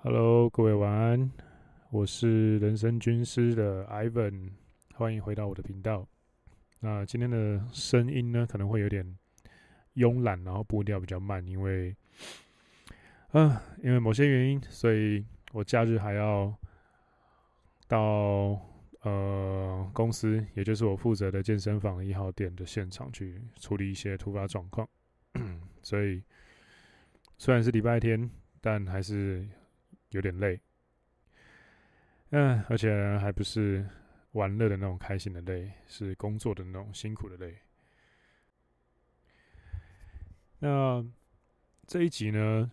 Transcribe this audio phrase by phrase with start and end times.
[0.00, 1.28] Hello，各位晚安，
[1.90, 4.52] 我是人生军师的 Ivan，
[4.94, 6.06] 欢迎回到我的频道。
[6.78, 9.18] 那今天的声音呢，可能会有点
[9.96, 11.96] 慵懒，然后步调比较慢，因为，
[13.32, 16.56] 啊，因为某些原因，所以我假日还要
[17.88, 18.56] 到
[19.02, 24.88] 呃公司，也就是我负责的健身房一号店的现场去处理一些突发状况，
[25.82, 26.22] 所以
[27.36, 28.30] 虽然是礼拜天，
[28.60, 29.44] 但还是。
[30.10, 30.60] 有点累，
[32.30, 33.86] 嗯，而且还不是
[34.32, 37.56] 玩乐的那种开心的累，是工作的那种辛苦的累。
[40.60, 41.04] 那
[41.86, 42.70] 这一集呢，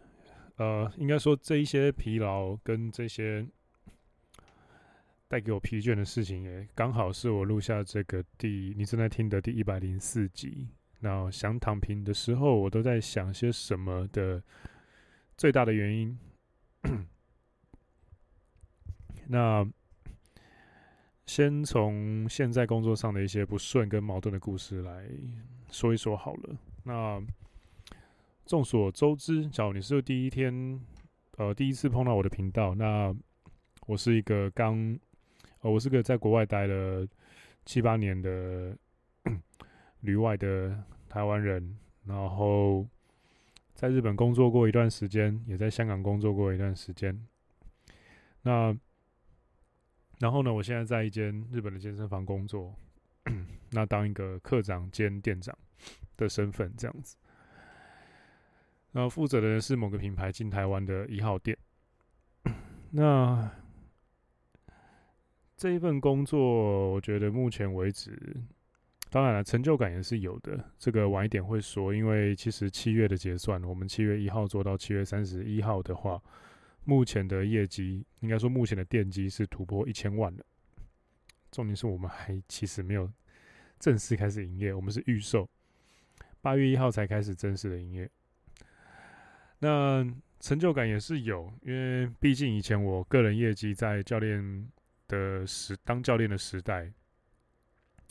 [0.58, 3.46] 呃，应该说这一些疲劳跟这些
[5.28, 10.68] 带给我疲倦的事情，也刚好是我录下这个第你正在听的第一百零四集。
[11.00, 14.42] 那想躺平的时候，我都在想些什么的
[15.38, 16.18] 最大的原因。
[19.28, 19.68] 那
[21.26, 25.08] 先从现在工作上的一些不顺跟矛盾的故事来
[25.72, 26.56] 说一说好了。
[26.84, 27.22] 那
[28.46, 30.80] 众所周知，假如你是第一天，
[31.38, 33.12] 呃，第一次碰到我的频道，那
[33.88, 34.98] 我是一个刚，
[35.62, 37.08] 呃，我是个在国外待了
[37.66, 38.78] 七八年的
[40.02, 42.86] 旅外的台湾人，然后
[43.74, 47.20] 在日本工作过一段时间，也在香港工作过一段时间。
[48.44, 48.78] 那
[50.20, 52.74] 然后呢，我现在在一间日本的健身房工作，
[53.72, 55.58] 那当一个课长兼店长
[56.16, 57.18] 的身份这样子。
[58.94, 61.58] 然后负责的是某个品牌进台湾的一号店。
[62.92, 63.52] 那
[65.58, 68.18] 这一份工作，我觉得目前为止，
[69.10, 70.64] 当然了，成就感也是有的。
[70.80, 76.22] 这个晚一点会说，因为其实七月的结算，我们七月一号做到七月三十一号的话。
[76.86, 80.46] 目前的业绩，应该说目前的电机是突破一千万了。
[81.52, 83.12] 重点是我们还其实没有
[83.80, 85.50] 正式开始营业，我们是预售，
[86.42, 88.10] 八月一号才开始正式的营业。
[89.60, 90.06] 那
[90.40, 94.70] 成就感也是有，因为毕竟以前我个人业绩在教练
[95.08, 96.92] 的时当教练的时代，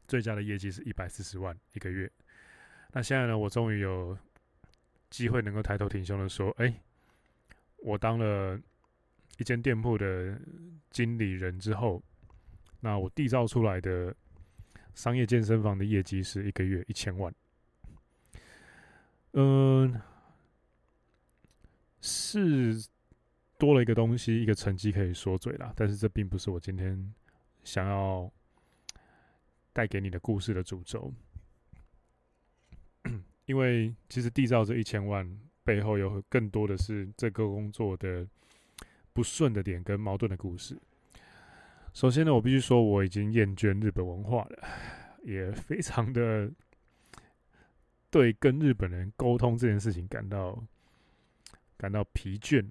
[0.09, 2.11] 最佳的业绩是一百四十万一个月。
[2.93, 4.19] 那现在呢，我终于有
[5.11, 6.75] 机会能够抬头挺胸的说，哎、
[7.85, 8.59] 我当了
[9.37, 10.41] 一间店铺的
[10.91, 12.03] 经理人之后，
[12.81, 14.17] 那我缔造出来的
[14.95, 17.33] 商业健身房的业绩是一个月一千万。
[19.33, 20.01] 嗯，
[22.01, 22.89] 是
[23.59, 27.13] 多了一个东西，一个成绩可以说嘴啦，但是这并不是我今天
[27.65, 28.33] 想要
[29.75, 31.13] 带给你的故事的主轴，
[33.45, 35.39] 因为其实缔造这一千万。
[35.65, 38.27] 背后有更多的是这个工作的
[39.15, 40.79] 不顺的点跟矛盾的故事。
[41.95, 44.69] 首先呢，我必须说我已经厌倦日本文化了，
[45.23, 46.51] 也非常的
[48.11, 50.63] 对跟日本人沟通这件事情感到
[51.77, 52.65] 感到疲倦。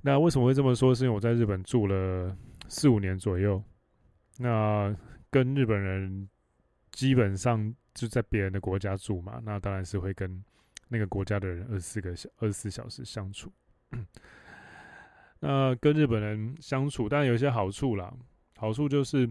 [0.00, 0.94] 那为什么会这么说？
[0.94, 2.36] 是因为我在日本住了
[2.68, 3.62] 四五年左右，
[4.38, 4.94] 那
[5.30, 6.28] 跟日本人
[6.90, 10.42] 基本上就在别人的国家住嘛，那当然是会跟。
[10.88, 13.50] 那个国家的人二十四个小二十四小时相处，
[15.40, 18.14] 那跟日本人相处当然有一些好处啦。
[18.56, 19.28] 好处就是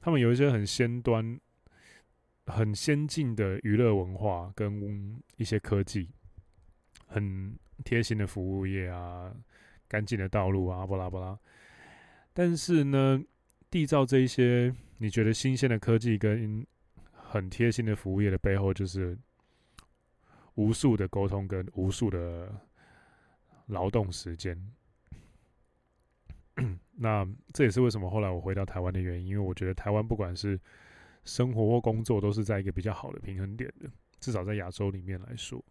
[0.00, 1.38] 他们有一些很先端、
[2.46, 6.10] 很先进的娱乐文化跟一些科技，
[7.06, 9.34] 很贴心的服务业啊，
[9.88, 11.38] 干净的道路啊，巴拉巴拉。
[12.32, 13.22] 但是呢，
[13.70, 16.64] 缔造这一些你觉得新鲜的科技跟
[17.12, 19.18] 很贴心的服务业的背后，就是。
[20.54, 22.52] 无数的沟通跟无数的
[23.66, 24.56] 劳动时间，
[26.94, 29.28] 那这也是为什么后来我回到台湾的原因。
[29.28, 30.60] 因为我觉得台湾不管是
[31.24, 35.64] 生活或工作，都是在一个比较好的平衡点的，至少在亚洲里面来说。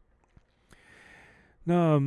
[1.64, 2.02] 那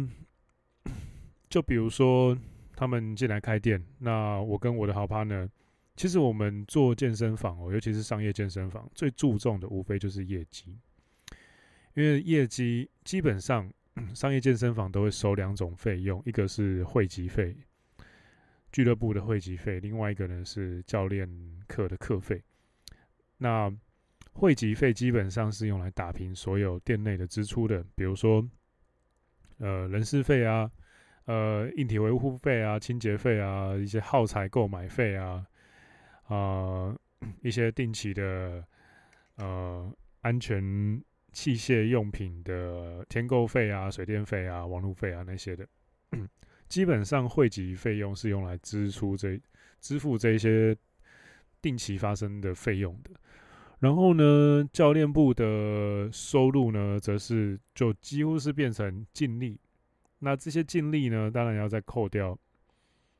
[1.48, 2.36] 就比如说
[2.74, 5.48] 他们进来开店，那我跟我的好 partner，
[5.94, 10.76] 其实我们做健身房哦，尤其是商业健身房，最注重的无非就是业绩。
[11.94, 13.72] 因为业绩基本上，
[14.14, 17.56] 商业健身房都会收两种费用，一个是会籍费，
[18.72, 21.28] 俱乐部的会籍费；另外一个呢是教练
[21.68, 22.42] 课的课费。
[23.38, 23.72] 那
[24.32, 28.44] 会籍费基本上是用来打平所有店内的支出的，比如说，
[29.58, 30.68] 呃，人事费啊，
[31.26, 35.46] 呃，硬体维护费啊，清洁费啊，一些耗材购买费啊，
[36.26, 36.92] 啊、
[37.42, 38.64] 一些定期的
[39.36, 39.92] 呃
[40.22, 41.00] 安全。
[41.34, 45.68] 器械用品的添购费啊、水电费啊、网路费啊那些的，
[46.68, 49.38] 基本上会籍费用是用来支出这
[49.80, 50.74] 支付这些
[51.60, 53.10] 定期发生的费用的。
[53.80, 59.60] 然后呢，教练部的收入呢，则是就几乎是变成净利。
[60.20, 62.38] 那这些净利呢，当然要再扣掉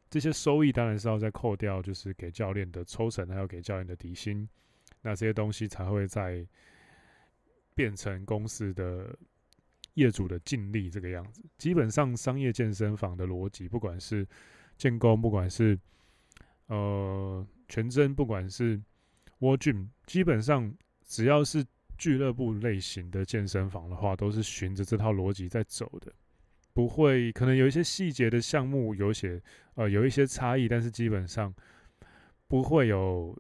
[0.08, 4.49] 这些收益，当然是要再扣掉，就是给教练的抽成，还有给教练的底薪。
[5.02, 6.46] 那这些东西才会在
[7.75, 9.17] 变成公司的
[9.94, 11.43] 业主的净利这个样子。
[11.59, 14.26] 基本上，商业健身房的逻辑，不管是
[14.76, 15.79] 建工，不管是
[16.67, 18.81] 呃全真，不管是
[19.38, 20.73] 沃郡基本上
[21.05, 21.65] 只要是
[21.99, 26.12] 俱乐部类型的健身房的话，都是循着这套逻辑在走的。
[26.73, 29.41] 不会，可能有一些细节的项目有些
[29.75, 31.55] 呃有一些差异，但是基本上
[32.49, 33.37] 不会有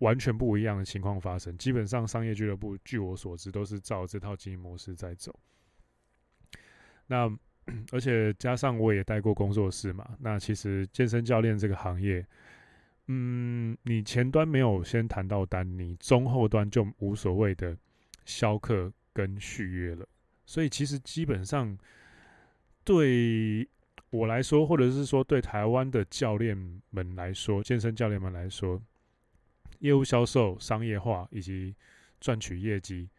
[0.00, 1.56] 完全不一样的情况发生。
[1.56, 5.34] 基本上商业俱乐部，据我所知，都是照这套经营模式在走。
[7.06, 7.34] 那
[7.90, 12.26] 而且加上我也带过工作室嘛，那其实健身教练这个行业，
[13.06, 17.74] 嗯，你前端没有先谈到单，你中后端就无所谓的
[18.26, 20.06] 销课跟续约了。
[20.44, 21.78] 所以其实基本上。
[22.82, 23.68] 对
[24.08, 26.56] 我来说，或者是说对台湾的教练
[26.88, 28.80] 们来说，健身教练们来说，
[29.80, 31.74] 业务销售、商业化以及
[32.20, 33.10] 赚取业绩、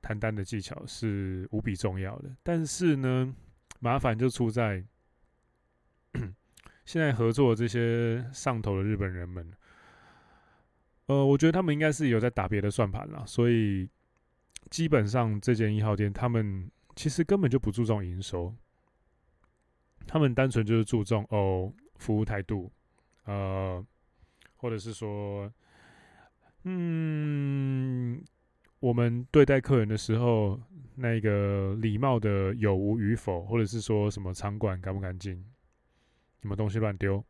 [0.00, 2.34] 谈单的技巧是无比重要的。
[2.42, 3.34] 但是呢，
[3.80, 4.82] 麻烦就出在
[6.84, 9.52] 现在合作的这些上头的日本人们，
[11.06, 13.88] 呃，我觉得他们应该是有在打别的算盘了，所以
[14.70, 18.54] 基本上这间一号店，他们其实根本就不注重营收。
[20.06, 22.72] 他们单纯就是注重哦服务态度，
[23.24, 23.84] 呃，
[24.56, 25.52] 或者是说，
[26.64, 28.22] 嗯，
[28.78, 30.60] 我们对待客人的时候，
[30.94, 35.44] 那个礼貌的有无与否，或者是说什么场馆干不干净，
[36.40, 37.24] 什么东西乱丢，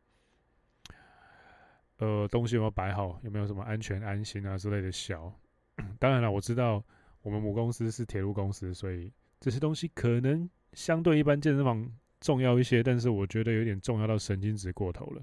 [1.99, 5.33] 呃，东西有没有摆好，有没有什么安全安心啊之类的小。
[5.99, 6.85] 当然了，我知道
[7.23, 11.91] 我们母公司是铁路公司，所以这些东西可能相对一般健身房。
[12.21, 15.23] 重要一些，但是我觉得有点重要到神经质过头了。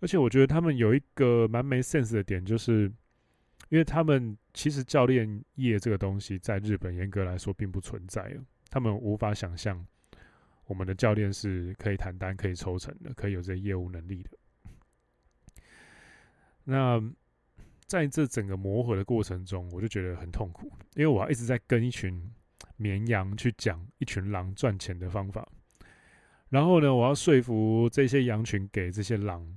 [0.00, 2.90] 而且我觉得他们有一个蛮没 sense 的点，就是
[3.68, 8.34] 因为他们其实教练业这个东西在日本严格来说并不存在，
[8.70, 9.86] 他们无法想象
[10.66, 14.30] 我们的教练是可以谈单、可以抽成的，可以有这些业务能力的。
[16.64, 17.02] 那
[17.86, 22.30] 在这整个磨合的过程中，我就觉得很痛苦，因为我一直在跟一群
[22.76, 25.46] 绵羊去讲一群狼赚钱的方法。
[26.48, 29.54] 然后呢，我要说服这些羊群给这些狼，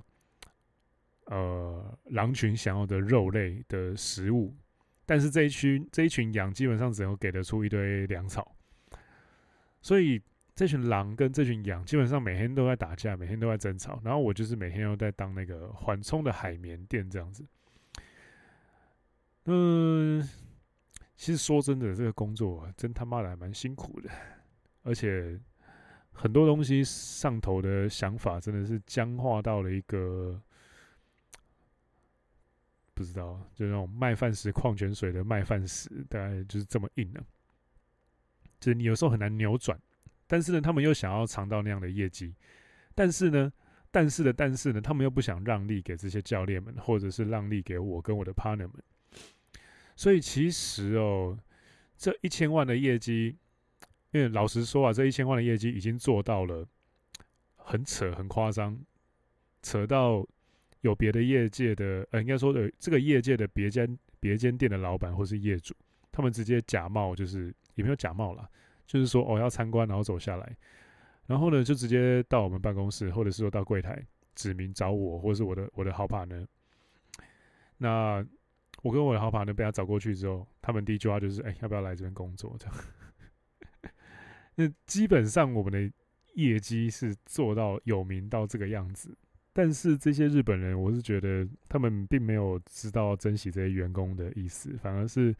[1.26, 4.54] 呃，狼群想要的肉类的食物，
[5.06, 8.54] 但是这一群这一群羊基本上只能给得出一堆粮草，
[9.80, 10.20] 所以
[10.54, 17.44] 这群狼跟这群羊基本上每天都在打架，每天都在争吵，然后我就是每天都在当那个缓冲的海绵垫这样子。
[19.46, 20.22] 嗯，
[21.16, 24.10] 其实说真的，这个工作真他妈的还蛮辛苦的，
[24.82, 25.40] 而且。
[26.16, 30.40] 很多东西上头的想法真的是僵化到了一个
[32.94, 37.22] 不知道，就那种麦饭石矿泉水的麦饭石，大概就是这么硬了。
[38.60, 39.78] 就是你有时候很难扭转，
[40.26, 42.34] 但是呢，他们又想要尝到那样的业绩，
[42.94, 43.52] 但是呢，
[43.90, 48.82] 但是的，但是呢，他们又不想让利给这些教练们，或者是让利给我跟我的 partner 们。
[49.96, 51.38] 所以其实哦，
[51.96, 53.36] 这一千万的业绩。
[54.12, 56.64] 因为老实说啊，这一千万的业绩已经做到了
[57.56, 58.78] 很扯、很夸张，
[59.60, 60.24] 扯到
[60.84, 65.74] 有别的业界的，呃，应该说的这个业界的别间别间店的老板或是业主，
[66.12, 68.46] 他们直接假冒，就是也没有假冒啦，
[68.86, 70.56] 就是说哦要参观，然后走下来，
[71.26, 76.46] 然后呢就直接到我们办公室，或者是说到柜台指名找我，或者是我的我的好 partner。
[77.78, 78.22] 那
[78.82, 82.54] 我跟我的好 partner 被他找过去之后，他们第一句话就是：哎，要不要来这边工作？
[82.58, 82.76] 这样。
[84.54, 85.90] 那基本上我们的
[86.34, 89.16] 业绩是做到有名到这个样子，
[89.54, 95.34] 但是这些日本人，我是觉得他们并没有知道珍惜这些员工的意思，反而是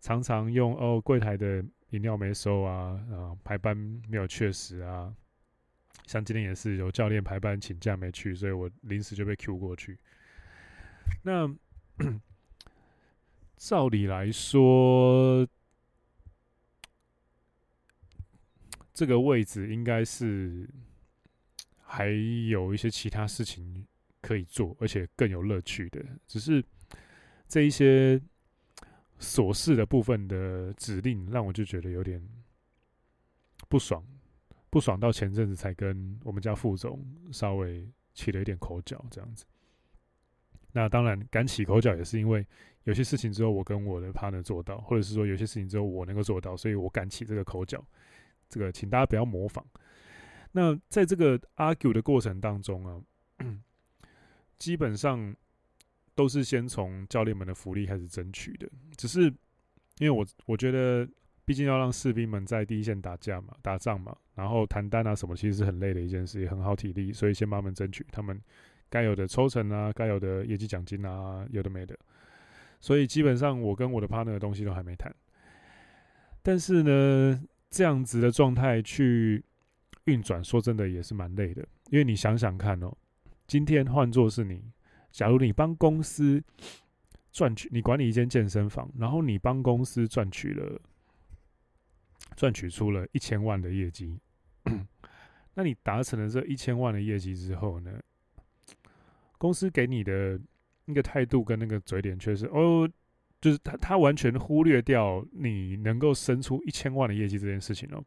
[0.00, 3.76] 常常用哦柜台的饮料没收啊，啊排班
[4.08, 5.12] 没有确实啊，
[6.06, 9.98] 像今天也是有教练排班请假没去，所以我临时就被 Q 过去。
[11.22, 11.52] 那
[13.56, 15.48] 照理来说。
[18.94, 20.68] 这个位置应该是
[21.94, 22.06] 还
[22.48, 23.86] 有一些其他事情
[24.22, 26.02] 可以做，而且更有乐趣的。
[26.26, 26.64] 只是
[27.46, 28.18] 这一些
[29.20, 32.26] 琐事的部分的指令，让我就觉得有点
[33.68, 34.02] 不爽。
[34.70, 39.44] 不爽到前阵子才跟我们家副总稍微起了一点口角，这样子。
[40.72, 42.46] 那当然敢起口角也是因为
[42.84, 47.84] 有些事情只有我跟我的 partner 做到，或者是说有些事情只有我能够做到，所以我敢起这个口角。
[48.48, 49.62] 这个请大家不要模仿。
[50.52, 53.00] 那在这个 argue 的过程当中啊，
[54.58, 55.34] 基本上
[56.14, 58.68] 都是先从教练们的福利开始争取的。
[58.98, 59.22] 只是
[59.98, 61.08] 因为我我觉得，
[61.46, 68.38] 毕竟要让士兵们在第一线打架嘛、打仗嘛，然后谈单啊什么，其实是很累的一件事，也很耗体力，所以先帮他们争取他们
[68.90, 71.98] 该有的抽成啊，该有的业绩奖金啊，有的没的。
[72.78, 75.10] 所以基本上我跟我的 partner 的东西都还没谈。
[76.42, 79.42] 但是呢，这样子的状态去。
[80.04, 82.92] 运转说真的也是蛮累的，因为你想想看哦，
[83.46, 84.62] 今天换作是你，
[85.10, 86.42] 假如你帮公司
[87.30, 90.80] 赚取，你管理一间健身房，然后你帮公司赚取了，
[92.34, 94.18] 赚取出了一千万的业绩，
[95.54, 98.00] 那你达成了这一千万的业绩之后呢，
[99.38, 100.40] 公司给你的
[100.84, 102.90] 那个态度跟那个嘴脸却是哦，
[103.40, 108.02] 就是他他完全忽略掉你能够生出一千万的业绩这件事情哦。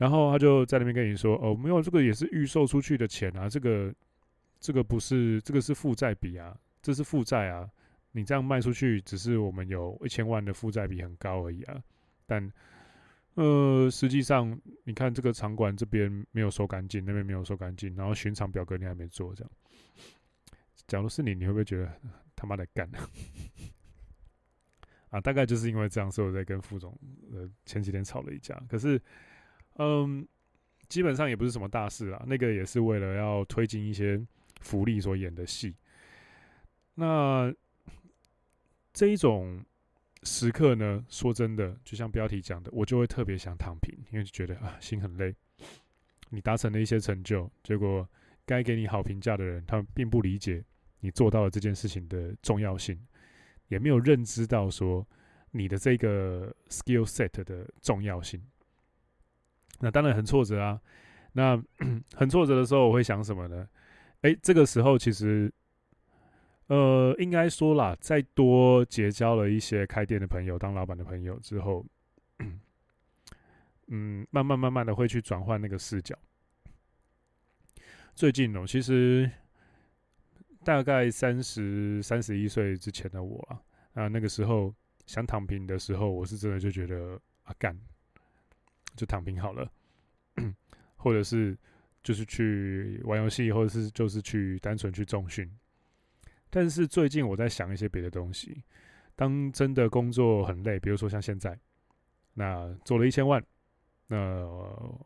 [0.00, 3.94] 然后他就在那边跟你说：“哦，没有，这个也是预售出去的钱啊，这个
[4.58, 7.70] 这个不是，这个是负债比啊，这是负债啊。
[8.12, 11.78] 你这样卖出去，只是我们有一千万的负债比很高而已啊。
[12.24, 12.50] 但
[13.34, 19.50] 呃，实际上你看这个场馆这边没有收干净，那边没有收干净，然后巡场表格你还没做，这样。
[20.86, 21.92] 假如是你，你会不会觉得
[22.34, 22.90] 他妈的干
[25.10, 25.20] 啊？
[25.20, 26.98] 大概就是因为这样，所以我在跟副总
[27.34, 28.98] 呃前几天吵了一架，可是。”
[29.82, 30.28] 嗯，
[30.90, 34.20] 基本上也不是什么大事啊，那个也是为了要推进一些
[34.60, 35.74] 福利所演的戏。
[36.96, 37.50] 那
[38.92, 39.64] 这一种
[40.22, 45.34] 时刻呢，说真的，就像标题讲的，我就会特别想躺平，因为就觉得啊，心很累。
[46.28, 48.06] 你达成了一些成就，结果
[48.44, 50.62] 该给你好评价的人，他们并不理解
[50.98, 53.00] 你做到了这件事情的重要性，
[53.68, 55.08] 也没有认知到说
[55.52, 58.38] 你的这个 skill set 的重要性。
[59.80, 60.80] 那当然很挫折啊！
[61.32, 61.60] 那
[62.14, 63.68] 很挫折的时候，我会想什么呢？
[64.20, 65.50] 哎，这个时候其实，
[66.66, 71.84] 呃，应该说啦，再多结交了一些开店的朋友、当老板的朋友之后，
[73.86, 76.14] 嗯，慢慢慢慢的会去转换那个视角。
[78.14, 79.30] 最近哦，其实
[80.62, 83.62] 大概三十三十一岁之前的我啊，
[83.94, 84.74] 啊，那个时候
[85.06, 87.74] 想躺平的时候，我是真的就觉得啊，干。
[88.96, 89.70] 就躺平好了，
[90.96, 91.56] 或者是
[92.02, 95.50] 就是去玩游戏，或者是就是去单纯去重训。
[96.48, 98.62] 但是最近我在想一些别的东西。
[99.16, 101.58] 当真的工作很累，比如说像现在，
[102.32, 103.44] 那做了一千万，
[104.06, 104.16] 那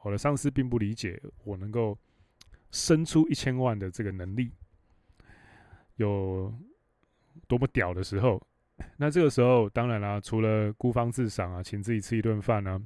[0.05, 1.99] 我的上司并不理解我能够
[2.71, 4.53] 生出一千万的这个能力
[5.97, 6.55] 有
[7.49, 8.41] 多么屌的时候，
[8.97, 12.81] 那这个时候当然啦，除了孤芳自赏啊，请自己吃一顿饭呢。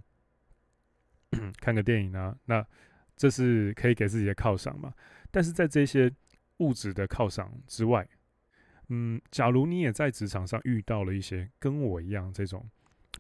[1.61, 2.67] 看个电影啊，那
[3.17, 4.95] 这是可以给自己的犒赏嘛？
[5.31, 6.11] 但是在这些
[6.59, 8.09] 物质的犒赏之外，
[8.89, 12.67] 嗯，假如你也在职场上遇到了一些跟我一样这种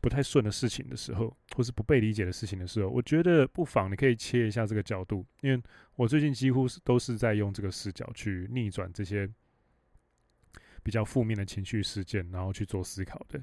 [0.01, 5.63] 不太顺的事情的时候，或是不被理解的事情的时候，我觉得不妨你可以切一下这个角度，因为
[5.97, 9.29] 我最近几乎是都是在用这个视角去逆转这些
[10.83, 13.43] 比较负面的情绪事件，然后去做思考的。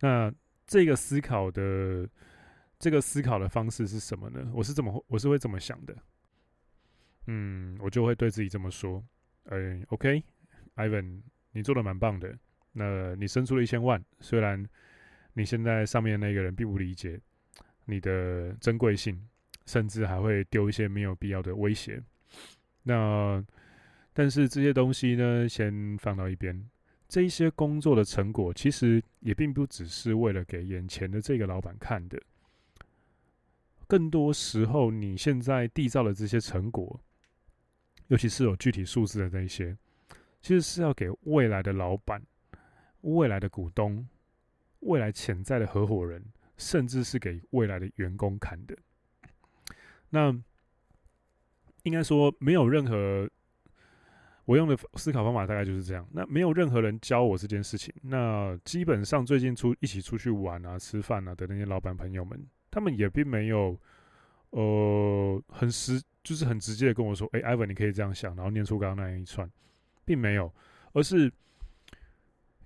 [0.00, 0.32] 那
[0.66, 2.08] 这个思考的。
[2.78, 4.50] 这个思考的方式是什么呢？
[4.54, 5.96] 我是怎么，我是会这么想的。
[7.26, 9.02] 嗯，我就会对自己这么说
[9.48, 12.38] ：“哎，OK，Ivan，你做的蛮棒的。
[12.72, 14.62] 那你生出了一千万，虽然
[15.32, 17.18] 你现在上面那个人并不理解
[17.86, 19.18] 你的珍贵性，
[19.64, 22.00] 甚至还会丢一些没有必要的威胁。
[22.82, 23.42] 那
[24.12, 26.62] 但是这些东西呢，先放到一边。
[27.08, 32.20] 这一些工作的成果，其实也并不只是为了给眼前的这个老板看的。”
[33.86, 37.00] 更多时候，你现在缔造的这些成果，
[38.08, 39.76] 尤其是有具体数字的那些，
[40.42, 42.22] 其实是要给未来的老板、
[43.02, 44.06] 未来的股东、
[44.80, 46.24] 未来潜在的合伙人，
[46.56, 48.76] 甚至是给未来的员工看的。
[50.10, 50.36] 那
[51.84, 53.30] 应该说，没有任何
[54.44, 56.08] 我用的思考方法大概就是这样。
[56.12, 57.94] 那没有任何人教我这件事情。
[58.02, 62.44] 那基本上最近出一起出去玩啊、吃饭啊的那些老板朋友们。
[62.76, 63.74] 他们也并没有，
[64.50, 69.50] 呃，很实，就是很直接的跟我说：“哎、欸，Ivan，你可以这样想。”然后念出刚刚那一串，
[70.04, 70.52] 并没有，
[70.92, 71.32] 而是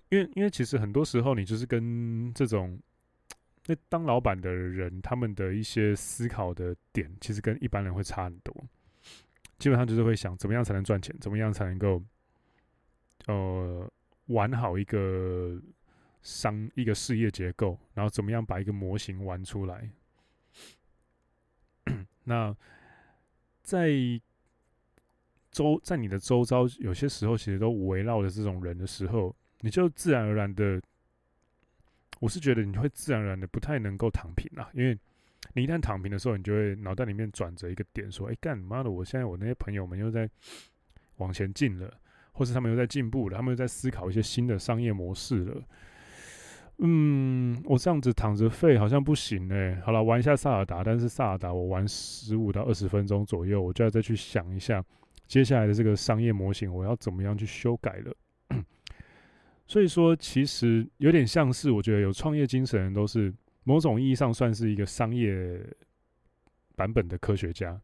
[0.08, 2.76] 因为，因为其实很多时候你就是跟这种
[3.66, 8.52] 那当老板的人，他们的一些思考的点，其实跟一般人会差很多。
[9.60, 11.16] 基本上就是会想，怎么样才能赚钱？
[11.20, 12.02] 怎么样才能够，
[13.26, 13.88] 呃，
[14.26, 15.56] 玩好一个
[16.20, 17.78] 商一个事业结构？
[17.94, 19.88] 然后怎么样把一个模型玩出来？
[22.24, 22.54] 那
[23.62, 23.90] 在
[25.50, 30.80] 周在你的周遭，有些时候其实都围绕着这种人的时候，你就自然而然的，
[32.20, 34.98] 我是觉得你会自然而然的不太能够躺平啊，因为。
[35.54, 38.90] 你一旦躺平的时候，你就会脑袋里面转着一个点，说：“哎，干你妈的！
[38.90, 40.28] 我现在我那些朋友们又在
[41.16, 41.92] 往前进了，
[42.30, 45.64] 或是他们又在进步了，他们又在思考一些新的商业模式了。”
[46.80, 49.80] 嗯，我这样子躺着废好像不行哎。
[49.84, 54.84] 好了，玩一下萨尔达，但是萨尔达我玩十五到二十分钟左右，我就要再去想一下
[55.26, 58.14] 接下来的这个商业模型，我要怎么样去修改了。
[59.66, 63.32] 所以说，其实有点像是我觉得有创业精神的人都是。
[63.62, 65.60] 某种意义上算是一个商业
[66.74, 67.78] 版本的科学家，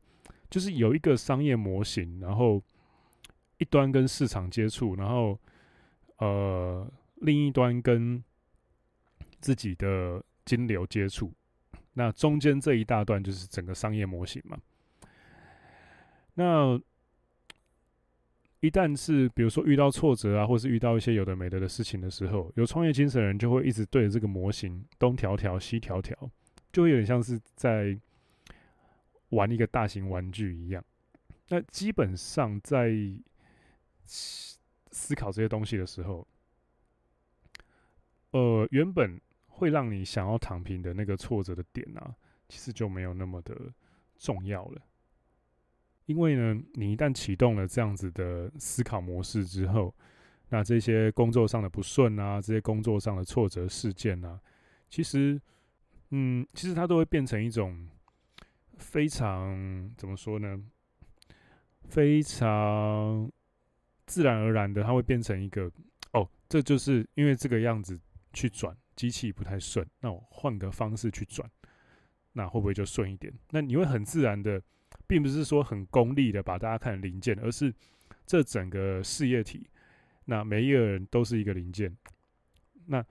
[0.48, 2.60] 就是有一个商业模型，然后
[3.58, 5.38] 一端跟市场接触，然后
[6.16, 8.20] 呃另一端跟
[9.40, 11.32] 自己的金流接触，
[11.94, 14.58] 那中间这一大段就是整个商业模型嘛。
[16.34, 16.80] 那
[18.60, 26.16] 一旦是比如说遇到挫折啊，或是遇到一些有的没的的事情的时候，有创业精神的人就会一直对着这个模型东调调西调调，
[26.72, 27.98] 就会有点像是在
[29.30, 30.84] 玩一个大型玩具一样。
[31.48, 32.92] 那基本上在
[34.04, 36.26] 思考这些东西的时候，
[38.32, 39.20] 呃，原本
[39.56, 42.14] 会让你想要躺平的那个挫折的点啊，
[42.48, 43.72] 其实就没有那么的
[44.18, 44.82] 重要了。
[46.04, 49.94] 因为呢，你一旦启动了这样子的思考模式之后，
[50.50, 54.38] 那这些工作上的不顺啊，这些工作上的挫折事件啊，
[54.88, 55.40] 其实，
[56.10, 57.88] 嗯，其实它都会变成一种
[58.76, 60.62] 非常怎么说呢？
[61.88, 63.30] 非常
[64.04, 65.71] 自然而然的，它会变成一个
[66.12, 67.99] 哦，这就是因为这个样子
[68.32, 71.49] 去转，机器不太顺，那我换个方式去转，
[72.32, 73.32] 那会不会就顺一点？
[73.50, 74.61] 那你会很自然的。
[75.09, 77.73] 并不是说很功利的把大家看零件，而是
[78.25, 79.69] 这整个事业体，
[80.25, 81.97] 那每一个人都是一个零件。
[82.87, 83.04] 那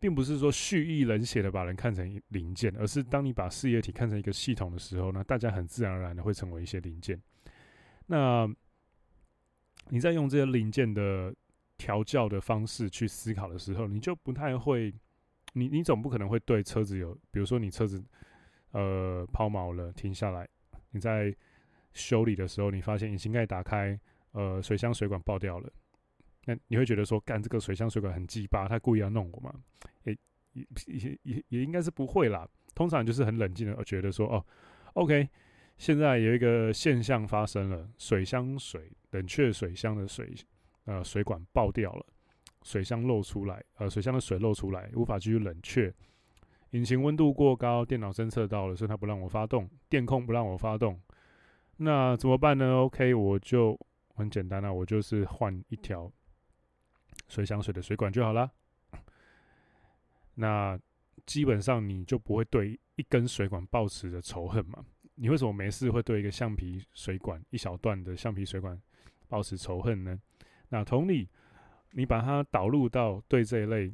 [0.00, 7.20] 并不是说蓄意冷血的把人看成零件，而是当你把事业体看成一个系统的时候，呢大家很自然而然的会成为一些零件。
[8.06, 8.52] 那
[9.90, 11.32] 你在用这些零件的
[11.84, 14.90] 调教的方式去思考的时候，你就不太会，
[15.52, 18.02] 你你总不可能会对车子有，比如说你车子
[18.70, 20.48] 呃抛锚了，停下来。
[20.92, 21.36] 你在
[21.92, 24.00] 修理的时候，你发现引擎盖打开，
[24.32, 25.70] 呃，水箱水管爆掉了，
[26.46, 29.54] 那你会觉得说，干这个水箱水管很鸡巴，他故意要弄我吗？
[30.04, 30.16] 也
[30.86, 32.48] 也也也应该是不会啦。
[32.74, 34.42] 通常就是很冷静的觉得说，哦
[34.94, 35.28] ，OK，
[35.76, 40.32] 现在有一个现象发生了，水箱水冷却水箱的水
[40.84, 42.06] 呃水管爆掉了，
[42.62, 45.92] 水箱漏出来，呃，水箱的水漏出来，无法继续冷却。
[46.70, 51.00] 引擎温度过高，电脑侦测到了，所以它不让我发动，电控不让我发动，
[51.76, 53.78] 那怎么办呢？OK，我就
[54.14, 56.10] 很简单啊，我就是换一条
[57.28, 58.50] 水箱水的水管就好了。
[60.34, 60.76] 那
[61.26, 64.84] 基本上你就不会对一根水管抱持着仇恨嘛？
[65.14, 68.76] 你为什么没事会对一个橡皮水管一小段的橡皮水管
[69.28, 70.20] 抱持仇恨呢？
[70.74, 71.28] 那同理，
[71.92, 73.92] 你把它导入到对这一类。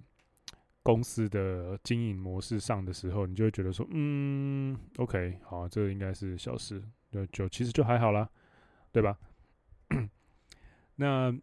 [0.82, 8.26] 公司的经营模式上的时候，你就会觉得说，嗯，OK，好，这应该是小事，就就其实就还好啦，
[8.90, 9.18] 对吧？
[10.96, 11.38] 那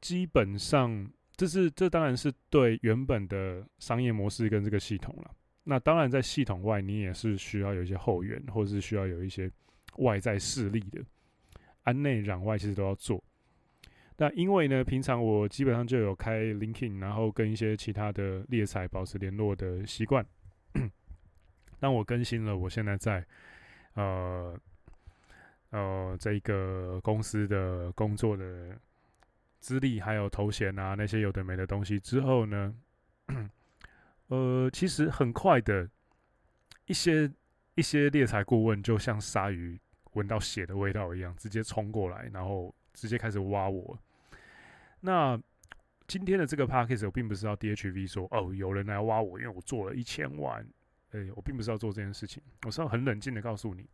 [0.00, 5.32] 基本上，这是这当然是对原本的商业模式跟这个系统了。
[5.64, 9.50] 那当然，在系统外，你也是需要有一些后援，或是需要有一些
[9.96, 11.04] 外在势力的，
[11.82, 13.22] 安内攘外，其实都要做。
[14.16, 20.24] 那因为呢，平常我基本上就有开 LinkedIn，然后跟一些其他的猎才保持联络的习惯。
[21.80, 23.26] 当我更新了我现在在
[23.94, 24.56] 呃
[25.70, 28.78] 呃这个公司的工作的
[29.58, 32.74] 资历还有头衔啊那些有的没的东西之后呢，
[34.28, 35.90] 呃，其实很快的
[36.86, 37.28] 一些
[37.74, 39.78] 一些猎才顾问就像鲨鱼
[40.12, 42.72] 闻到血的味道一样，直接冲过来，然后。
[42.96, 43.98] 直接开始挖我。
[45.04, 45.38] 那
[46.06, 50.66] 今天的这个 podcast 我并不是要 DHV 说哦，有人来挖我，因为我做了一千万。
[51.10, 53.86] 哎，我并不是要做这件事情，我是要很冷静的告诉你，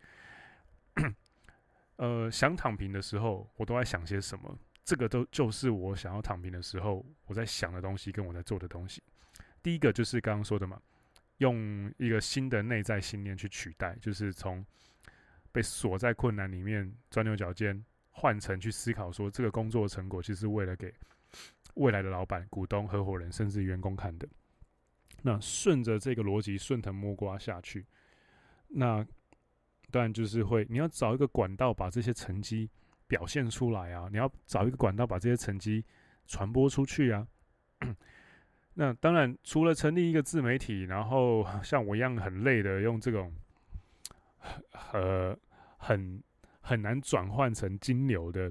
[1.97, 4.57] 呃，想躺平的时候，我都在想些什么。
[4.85, 9.03] 这个都就是我想要躺平的时候，我在想的东西跟我在做的东西。
[9.63, 10.81] 第一个就是刚刚说的嘛，
[11.39, 14.65] 用一个新的内在信念去取代，就是从
[15.53, 20.93] 被锁在困难里面钻牛角尖，换成去思考说这个工作的成果其实是为了给
[21.75, 24.29] 未来的老板、股东、合伙人甚至员工看的。
[25.23, 27.87] 那顺着这个逻辑顺藤摸瓜下去，
[28.69, 29.07] 那
[29.91, 32.71] 当然就是会，你要找一个管道把这些成绩
[33.07, 35.85] 表现出来啊，你要找一个管道把这些成绩
[36.27, 37.27] 传播出去啊。
[38.75, 43.35] 那当然，除了成立一个自媒体，然后像我一样很累的用这种
[44.93, 45.37] 呃
[45.77, 46.23] 很
[46.71, 48.49] 很难转换成金流的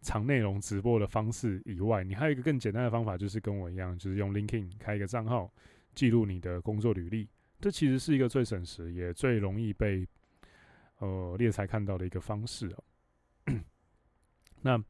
[0.00, 5.52] 长内容直播的方式以外，你还有一个更简单的方法，就是跟我一样，就是用 LinkedIn 开一个账号。
[5.94, 7.28] 记录你的工作履历，
[7.60, 10.08] 这其实是一个最省时也最容易被
[11.00, 13.60] 呃猎才看到的一个方式哦。
[14.62, 14.82] 那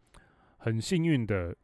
[0.59, 1.57] 很幸运的，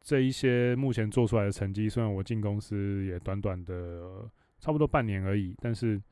[0.00, 4.28] 这一些目前做出来的成绩，虽然我进公司也短短的
[4.58, 6.02] 差不多半年而已，但是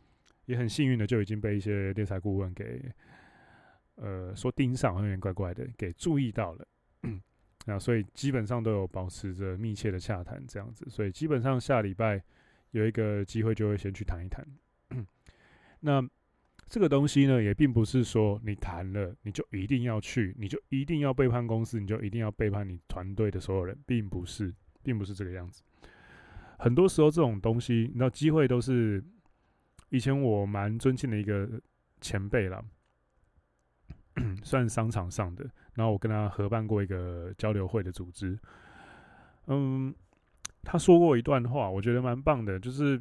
[0.44, 2.80] 也很幸运的就已经被一些猎才顾问给
[3.96, 6.66] 呃说盯上，有点怪怪的，给注意到了。
[7.66, 12.22] 那所以基本上都有保持着密切的洽谈这样子，所以基本上下礼拜。
[12.72, 14.46] 有一个机会就会先去谈一谈。
[15.80, 16.06] 那
[16.66, 25.62] 这个东西呢，也并不是说你谈了你就一定要去，你就一定要背叛公司，你就一定要背叛你团队的所有人，并不是，并不是这个样子。
[26.58, 29.02] 很多时候这种东西，你知道，机会都是
[29.88, 31.48] 以前我蛮尊敬的一个
[32.02, 32.62] 前辈啦，
[34.42, 35.44] 算商场上的。
[35.74, 38.38] 然后我跟他合办过一个交流会的组织，
[39.46, 39.94] 嗯。
[40.68, 43.00] 他说过一段话，我觉得蛮棒的，就是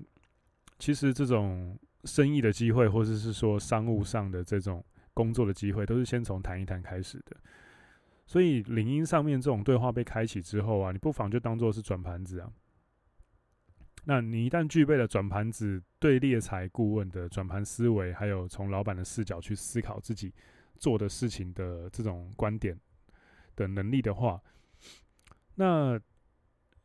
[0.77, 7.35] 其实这种生意的机会，或者是说商务上的这种工作的机会，都是先从谈一谈开始的。
[8.27, 12.47] 所以领英上面这种对话被开启之后啊，你不妨就当做是转盘子啊。
[14.03, 20.31] 那你一旦具备了转盘子对猎才顾问的转盘思维，还有从老板的视角去思考自己
[20.77, 22.79] 做的事情的这种观点
[23.55, 24.41] 的能力的话，
[25.55, 25.99] 那。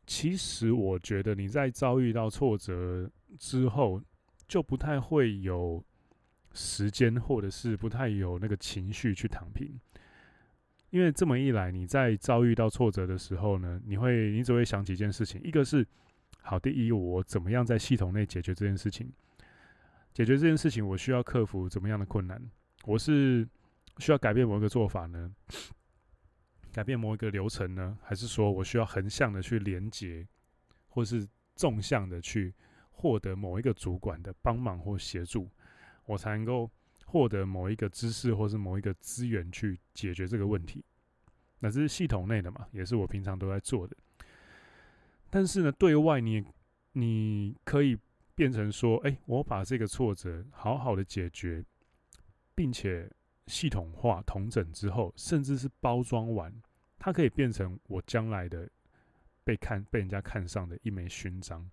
[0.07, 4.01] 其实我觉得你在遭遇到挫折之后，
[4.45, 5.81] 就不太会有
[6.53, 9.79] 时间，或者是不太有那个情绪去躺平。
[10.89, 15.39] 因为这么一来，你在遭遇到挫折的时候呢，你会，你只会想几件事情。
[15.43, 15.87] 一个是，
[16.41, 19.09] 好，第一，我怎么样在系统内解决这件事情？
[20.13, 22.41] 解决这件事情，我需要克服怎么样的困难？
[22.83, 23.47] 我是
[23.97, 25.33] 需要改变某一个做法呢？
[26.73, 30.25] 改变某一个流程呢，还是说我需要横向的去连接，
[30.87, 32.55] 或是纵向的去
[32.91, 35.49] 获得某一个主管的帮忙或协助，
[36.05, 36.71] 我才能够
[37.05, 40.81] 获得某一个知识或是某一个资源去解决这个问题？
[41.59, 43.97] 那这是系统内的嘛，也是我平常都在做的。
[45.29, 46.41] 但是呢，对外你
[46.93, 47.97] 你可以
[48.33, 51.61] 变成说，哎，我把这个挫折好好的解决，
[52.55, 53.11] 并且。
[53.47, 56.53] 系统化同整之后，甚至是包装完，
[56.97, 58.69] 它可以变成我将来的
[59.43, 61.69] 被看、被人家看上的一枚勋章，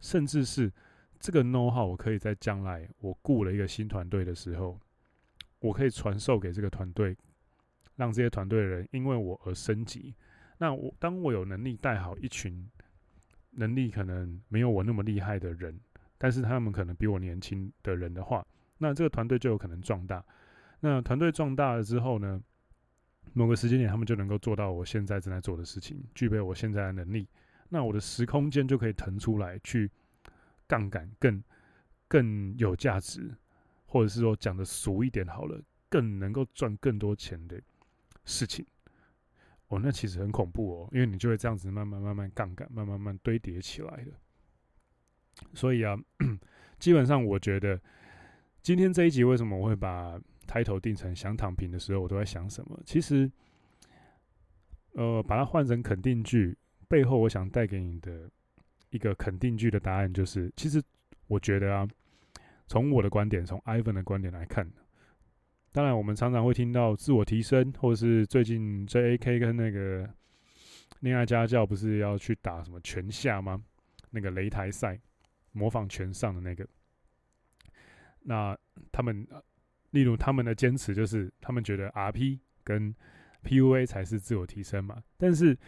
[0.00, 0.72] 甚至是
[1.18, 4.78] 这个 know how，我可以在将来我雇了一个新团队的时候，
[5.58, 7.16] 我可以传授给这个团队，
[7.96, 10.14] 让这些团队的人因为我而升级。
[10.58, 12.68] 那我当我有能力带好一群
[13.50, 15.78] 能力可能没有我那么厉害的人，
[16.16, 18.46] 但是他们可能比我年轻的人的话，
[18.78, 20.24] 那这个团队就有可能壮大。
[20.84, 22.42] 那团队壮大了之后呢，
[23.34, 27.28] 某个时间点，他们就能够做到我现在正在做的事情，具备我现在的能力。
[27.68, 29.88] 那我的时空间就可以腾出来，去
[30.66, 31.40] 杠杆更
[32.08, 33.32] 更有价值，
[33.86, 37.62] 或者是说讲的俗一点好了，更能够赚更多钱的
[38.24, 38.66] 事情。
[39.68, 44.12] 哦，那其实很恐怖哦，因为你就会这样子慢慢慢慢杠杆，慢慢慢堆叠起来的。
[45.54, 45.96] 所以啊，
[46.78, 47.80] 基本上我觉得
[48.60, 50.20] 今天这一集为什么我会把
[50.52, 52.78] 开头定成想躺平的时候，我都在想什么？
[52.84, 53.30] 其实，
[54.92, 56.54] 呃，把它换成肯定句，
[56.88, 58.30] 背后我想带给你的
[58.90, 60.82] 一个肯定句的答案就是：其实
[61.26, 61.88] 我觉得啊，
[62.66, 64.70] 从我的观点，从 Ivan 的观点来看，
[65.72, 70.06] 当然我们常常会听到自我提升，或者是最近 JAK 跟那个
[71.00, 73.58] 恋爱家教不是要去打什么拳下吗？
[74.10, 75.00] 那个擂台赛，
[75.52, 76.68] 模仿拳上的那个，
[78.20, 78.54] 那
[78.92, 79.26] 他们。
[79.92, 82.94] 例如，他们的坚持就是，他们觉得 RP 跟
[83.42, 85.02] PUA 才是自我提升嘛。
[85.16, 85.58] 但是，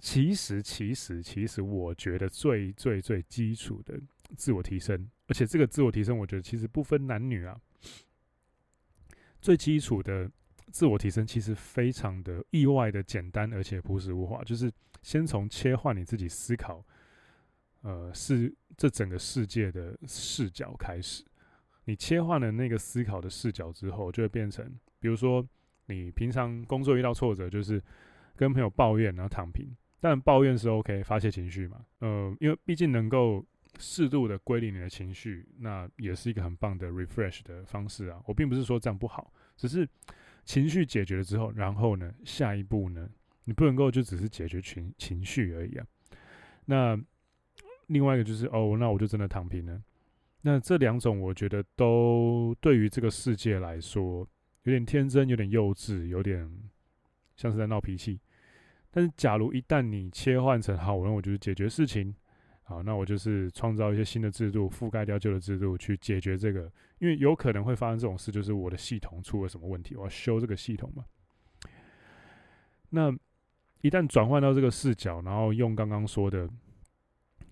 [0.00, 4.00] 其实，其实，其实，我觉得最最最基础的
[4.36, 7.60] 自我提升，而且这个自我提升，我觉得其实不分男女啊。
[9.40, 10.30] 最基础的
[10.72, 16.84] 自我提升，其实非常的意外的简单，而且朴实无华，就是先从切换你自己思考，
[17.82, 21.24] 呃是这整个世界的视角开始。
[21.84, 24.64] 你切换了那个思考的视角之后，就会变成，
[24.98, 25.46] 比如说
[25.86, 27.82] 你平常工作遇到挫折，就是
[28.36, 29.74] 跟朋友抱怨，然后躺平。
[30.00, 33.42] 但抱怨是 OK，发泄情绪嘛，呃，因为毕竟能够
[33.78, 38.20] 适度的归零你的情绪，那也是一个很棒的 refresh 的方式啊。
[38.26, 39.88] 我并不是说这样不好，只是
[40.44, 43.08] 情绪解决了之后，然后呢，下一步呢，
[43.44, 45.86] 你不能够就只是解决情情绪而已啊。
[46.66, 46.98] 那
[47.86, 49.82] 另外一个就是哦，那我就真的躺平了。
[50.46, 54.28] 那这两种我觉得都对于这个世界来说
[54.64, 56.46] 有点天真，有点幼稚，有点
[57.34, 58.20] 像是在闹脾气。
[58.90, 62.14] 但是，假如一旦你切换成好，那我就是解决事情，
[62.62, 71.06] 好，那我就是创造一些新的制度，覆盖掉旧的制度去解决这个，因为有可能会发生这种事，就是我的系统出了什么问题，我要修这个系统嘛。
[72.90, 73.10] 那
[73.80, 76.46] 一旦转换到这个视角，然后用刚刚说的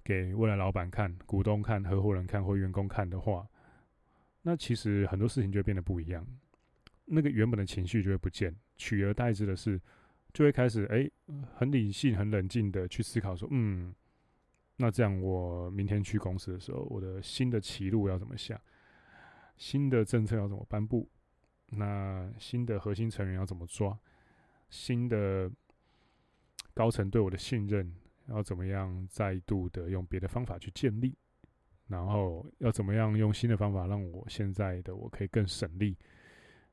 [0.04, 3.46] 给未来老板看、股东看、合伙人看或员工看的话，
[4.42, 6.26] 那其实很多事情就会变得不一样，
[7.04, 9.80] 那个原本的情绪就会不见，取而代之的是。
[10.34, 11.10] 就会开始哎，
[11.54, 13.94] 很理性、很冷静的去思考说，嗯，
[14.76, 18.58] 那这样我明天去公司的时候，我的新的棋路要怎么下？
[19.58, 21.06] 新的政策要怎么颁布？
[21.66, 23.94] 那新的核心成员要怎么抓？
[24.70, 25.52] 新的
[26.72, 27.94] 高层对我的信任
[28.28, 31.14] 要怎么样再度的用别的方法去建立？
[31.88, 35.96] 然后要怎么样用新的方法让我现在的我可以更省力，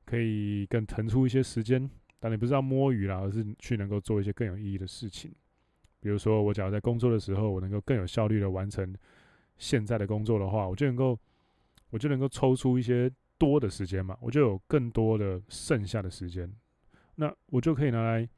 [0.06, 1.90] 可以更腾出一些时间？
[2.20, 5.34] 但你不是要摸鱼啦，而是去能够做一些更有意义的事情。
[6.00, 8.96] 比如说，我假如在工作的时候，我能够更有效率的完成
[9.58, 11.20] 现在的工作的话，我就能够，
[11.90, 16.50] 我就能够抽出一些多的时间嘛，我就有更多的剩下的时间，
[17.16, 18.30] 那我就可以拿来，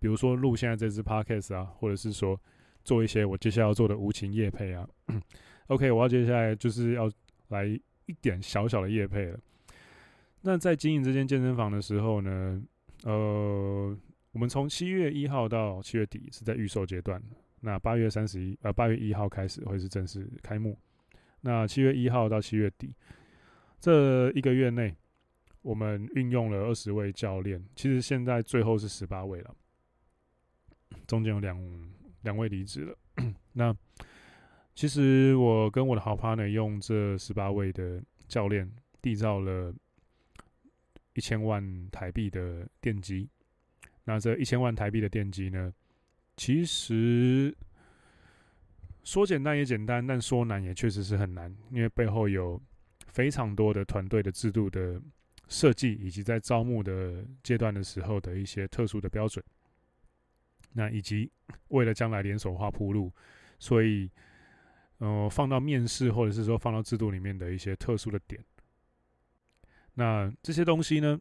[0.00, 2.40] 比如说录现在这支 podcast 啊，或者是说
[2.84, 4.88] 做一些我接下来要做的无情夜配啊。
[5.68, 7.10] OK，我要接下来就是要
[7.48, 9.38] 来一点小小的夜配了。
[10.42, 12.62] 那在经营这间健身房的时候呢，
[13.02, 13.98] 呃，
[14.30, 17.20] 我们从七月一号到七月底是在预售阶段，
[17.60, 20.78] 那八月三十一呃八月一号开始会是正式开幕。
[21.40, 22.94] 那七月一号到七月底
[23.80, 24.94] 这一个月内，
[25.62, 29.54] 我们运用了二十位教练，其实现在最后是十八位了，
[31.06, 31.58] 中间有两
[32.22, 32.98] 两位离职了。
[33.52, 33.74] 那
[34.74, 38.70] 其实我跟我的好 partner 用这十八位的教练
[39.02, 39.74] 缔造了。
[41.14, 43.26] 一千万台币的电机，
[44.04, 45.72] 那这一千万台币的电机呢？
[46.36, 47.56] 其实
[49.02, 52.60] 说简单也简单，但说难也确实是很难，因为背后有
[53.06, 55.00] 非常多的团队的制度的
[55.48, 59.42] 设计，以及在招募的阶段的时候的一些特殊的标准。
[60.76, 61.30] 那以及
[61.68, 63.10] 为了将来连锁化铺路，
[63.58, 64.10] 所以
[64.98, 68.44] 呃放到面试或者是说放到制度里面的一些特殊的点。
[69.94, 71.18] 那这些东西呢，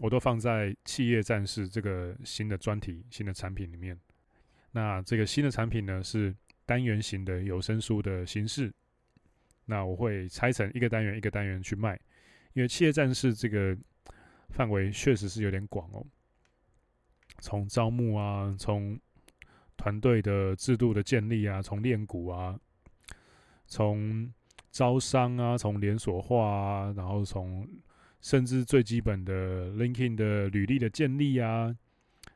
[0.00, 3.98] 我都放在企业战士这个新的专题、新的产品里面。
[4.70, 6.34] 那这个新的产品呢，是
[6.64, 8.72] 单元型的有声书的形式。
[9.66, 11.98] 那我会拆成一个单元一个单元去卖，
[12.52, 13.76] 因为企业战士这个
[14.50, 16.06] 范围确实是有点广哦。
[17.42, 18.96] 从招募啊，从
[19.76, 22.56] 团队的制度的建立啊，从练股啊，
[23.66, 24.32] 从
[24.70, 27.68] 招商啊，从连锁化啊，然后从
[28.20, 31.76] 甚至最基本的 LinkedIn 的履历的建立啊，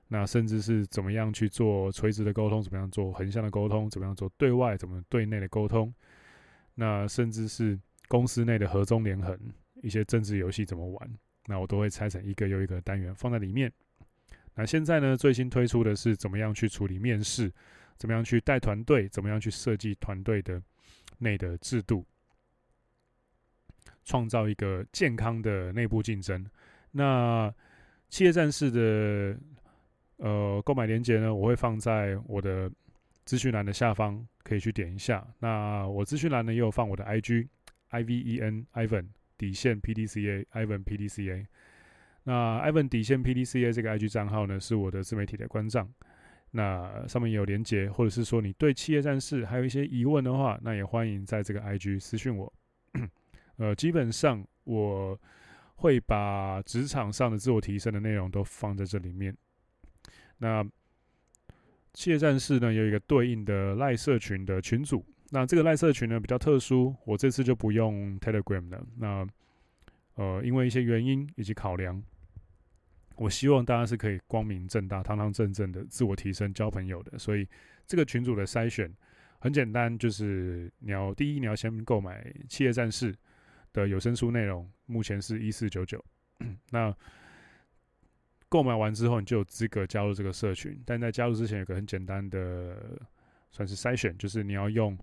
[0.09, 5.95] 那甚至是怎么样去做垂直的沟通，怎么样做横向的沟通，怎么样做对外，怎么对内的沟通，
[6.75, 9.39] 那甚至是公司内的合纵连横，
[9.83, 11.11] 一些政治游戏怎么玩，
[11.47, 13.73] 那我都会拆成一个又一个单元放在里面。
[14.57, 17.53] 那现在呢，最新推出的是怎么样去处理面试，
[17.97, 20.61] 怎么样去带团队，怎么样去设计团队的
[21.19, 22.05] 内的制度。
[24.05, 26.47] 创造一个健康的内部竞争。
[26.93, 27.53] 那
[28.09, 29.37] 企业战士的
[30.19, 32.71] 呃购买链接呢，我会放在我的
[33.25, 35.27] 资讯栏的下方，可以去点一下。
[35.41, 37.49] 那我资讯栏呢也有放我的 IG
[37.89, 41.45] I V E N Ivan 底线 P D C A Ivan P D C A。
[42.29, 45.89] 那 Ivan 底线 P D C A 这个 IG 账号呢，是我的自媒体的官账。
[46.51, 52.53] 那上面也有连接，或者是说你对企业战士还有一些疑问的话，那也欢迎在这个 IG 私讯我。
[53.59, 55.17] 呃，基本上我
[55.77, 59.37] 会把职场上的自我提升的内容都放在这里面。
[60.39, 60.67] 那
[61.93, 65.05] 企业战士呢，有一个对应的赖社群的群组。
[65.31, 68.87] 那这个赖社群呢比较特殊，我这次就不用 Telegram 了。
[68.97, 69.27] 那
[70.15, 72.03] 呃，因为一些原因以及考量，
[73.17, 77.19] 我希望大家是可以光明正大、堂堂正正的自我提升、交朋友的。
[77.19, 77.49] 所以
[77.87, 78.95] 这个群组的筛选。
[79.39, 83.13] 很简单，就是你要第一你要先购买《企业战士》
[83.73, 86.03] 的有声书内容，目前是一四九九。
[86.73, 86.93] 那
[88.49, 90.83] 购买完之后，你就有资格加入这个社群。
[90.87, 92.99] 但在加入之前，有个很简单的
[93.53, 94.99] 算是筛选，就是你要用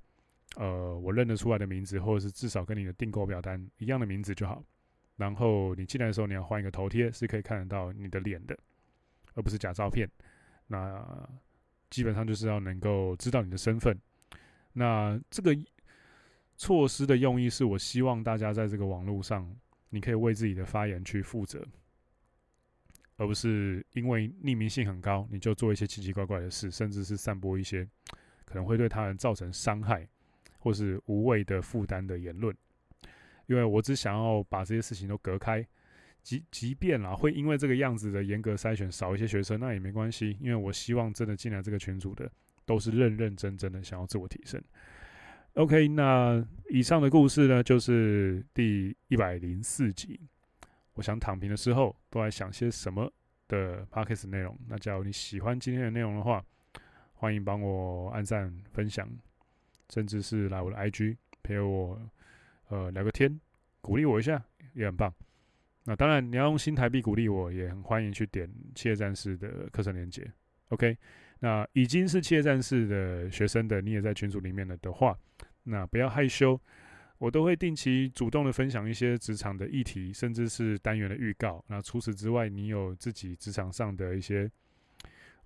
[0.56, 4.62] 呃我认得出来的名字，或者是至少跟你的订购表单一样的名字就好。
[5.16, 8.58] 然后你进来的时候，你要换一个头贴，是可以看得到你的脸的，
[9.36, 10.10] 而不是假照片。
[10.68, 11.30] 那
[11.90, 13.96] 基本上就是要能够知道你的身份。
[14.72, 15.56] 那这个
[16.56, 19.56] 措施的用意是我希望大家在这个网络上，
[19.90, 21.64] 你可以为自己的发言去负责，
[23.18, 27.88] 而不是因为匿名性很高，你就做一些奇奇怪怪的事，甚至是散播一些
[28.46, 30.08] 可能会对他人造成伤害
[30.58, 32.56] 或是无谓的负担的言论。
[33.48, 35.66] 因为我只想要把这些事情都隔开，
[36.22, 42.32] 即即便啦会因为这个样子的严格筛选少一些学生，那也没关系，因为我希望真的进来这个群组的。
[42.66, 44.64] 都是认认真真的想要自我提升。
[45.56, 50.18] OK，那以上的故事呢，就是第一百零四集。
[50.94, 53.12] 我想躺平的时候，都在想些什么
[53.50, 54.58] 的 Podcast 内容。
[54.70, 56.42] 那假如你喜欢今天的内容的话，
[57.16, 59.10] 欢迎帮我按赞、分享，
[59.90, 62.00] 甚至是来我的 IG 陪我
[62.74, 63.40] 呃聊个天，
[63.82, 65.14] 鼓励我一下也很棒。
[65.84, 70.32] 那当然，你要用新台币鼓励我，也很欢迎去点企业战士的课程链接。
[70.70, 70.98] OK。
[71.40, 75.14] 那已经是企业战士的学生的，你也在群组里面了的话，
[75.64, 76.58] 那不要害羞，
[77.18, 81.62] 我都会定期主动的分享一些职场的议题，甚至是单元的预告。
[81.68, 84.50] 那除此之外，你有自己职场上的一些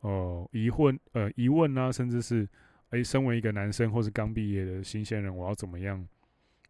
[0.02, 2.48] 哦疑问呃疑问啊，甚至是
[2.92, 6.08] 诶、身为一个男生或是刚毕业的新鲜人，我要怎么样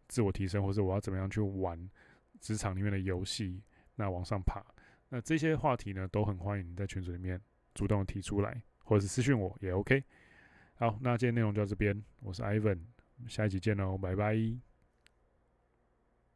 [0.08, 1.88] 自我提升，或者我要怎么样去玩
[2.40, 3.62] 职场里面的游戏，
[3.94, 4.64] 那往上爬，
[5.08, 7.40] 那这些话题呢，都很欢迎你在群组里面
[7.74, 8.60] 主动提出来。
[8.88, 10.02] 或者是私讯我也 OK。
[10.76, 12.78] 好，那今天内容就到这边，我是 Ivan，
[13.16, 14.67] 我们下一集见喽，拜拜。